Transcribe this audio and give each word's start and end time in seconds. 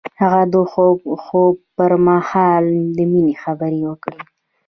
هغه 0.21 0.41
د 0.53 0.55
خوږ 0.71 0.99
خوب 1.25 1.55
پر 1.75 1.91
مهال 2.07 2.65
د 2.95 2.97
مینې 3.11 3.35
خبرې 3.43 3.81
وکړې. 3.89 4.21